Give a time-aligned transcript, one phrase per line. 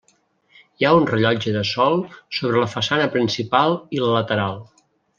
[0.81, 2.01] Hi ha un rellotge de sol
[2.39, 4.63] sobre la façana principal i la lateral.